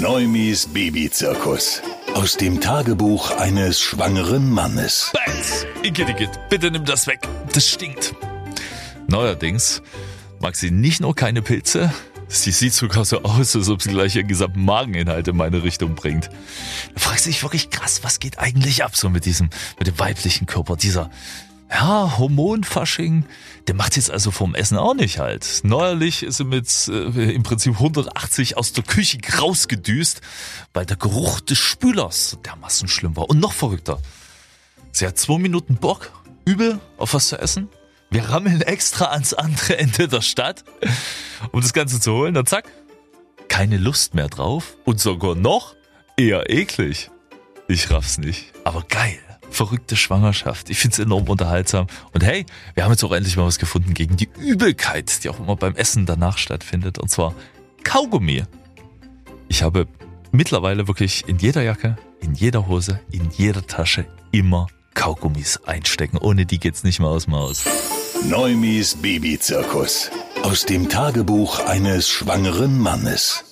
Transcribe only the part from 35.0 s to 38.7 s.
hat zwei Minuten Bock, übel auf was zu essen. Wir rammeln